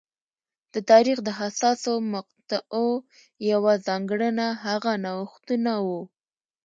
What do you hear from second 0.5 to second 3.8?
د تاریخ د حساسو مقطعو یوه